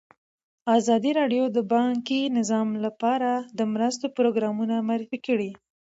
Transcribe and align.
ازادي 0.77 1.11
راډیو 1.19 1.43
د 1.55 1.59
بانکي 1.73 2.21
نظام 2.37 2.67
لپاره 2.85 3.31
د 3.57 3.59
مرستو 3.73 4.05
پروګرامونه 4.17 4.75
معرفي 4.87 5.19
کړي. 5.27 5.51